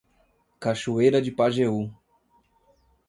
[0.59, 1.93] Cachoeira de Pajeú